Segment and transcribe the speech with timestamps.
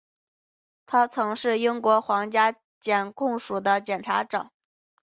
[0.87, 4.51] 他曾是英国皇家检控署的检察长。